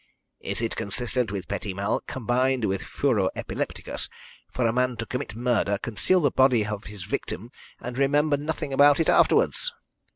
[0.39, 4.09] "Is it consistent with petit mal, combined with furor epilepticus,
[4.51, 8.73] for a man to commit murder, conceal the body of his victim, and remember nothing
[8.73, 9.73] about it afterwards?"